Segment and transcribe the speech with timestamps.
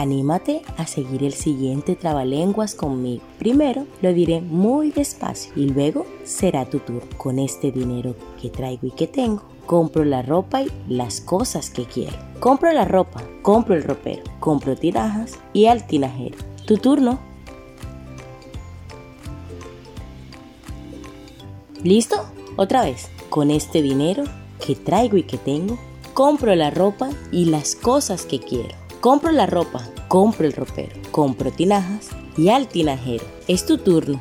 [0.00, 3.22] Anímate a seguir el siguiente trabalenguas conmigo.
[3.38, 7.02] Primero lo diré muy despacio y luego será tu turno.
[7.18, 11.84] Con este dinero que traigo y que tengo, compro la ropa y las cosas que
[11.84, 12.16] quiero.
[12.38, 16.38] Compro la ropa, compro el ropero, compro tirajas y al tinajero.
[16.66, 17.20] Tu turno.
[21.84, 22.16] ¿Listo?
[22.56, 23.10] Otra vez.
[23.28, 24.24] Con este dinero
[24.64, 25.78] que traigo y que tengo,
[26.14, 28.80] compro la ropa y las cosas que quiero.
[29.00, 33.24] Compro la ropa, compro el ropero, compro tinajas y al tinajero.
[33.48, 34.20] Es tu turno.